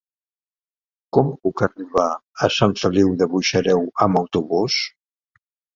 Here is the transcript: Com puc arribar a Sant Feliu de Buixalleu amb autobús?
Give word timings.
Com 1.17 1.29
puc 1.43 1.63
arribar 1.69 2.07
a 2.47 2.51
Sant 2.59 2.75
Feliu 2.85 3.15
de 3.21 3.31
Buixalleu 3.35 3.87
amb 4.09 4.23
autobús? 4.25 4.85